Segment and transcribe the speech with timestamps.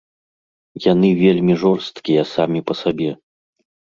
[0.91, 3.11] Яны вельмі жорсткія самі па сабе.